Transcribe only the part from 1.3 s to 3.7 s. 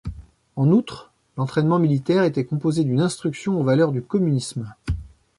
l'entraînement militaire était composée d'une instruction aux